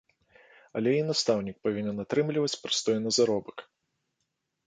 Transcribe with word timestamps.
Але 0.79 0.93
і 0.99 1.03
настаўнік 1.09 1.57
павінен 1.67 2.03
атрымліваць 2.05 2.59
прыстойны 2.63 3.09
заробак. 3.17 3.57